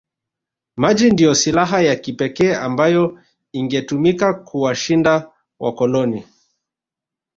[0.77, 3.19] Maji ndiyo silaha ya kipekee ambayo
[3.53, 6.25] ingetumika kuwashinda wakoloni